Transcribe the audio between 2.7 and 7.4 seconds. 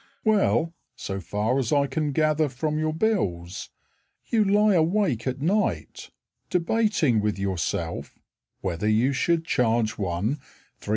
your bills, You lie awake at night Debating with